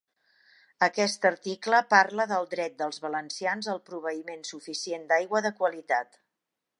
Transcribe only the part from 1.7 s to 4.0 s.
parla del dret dels valencians al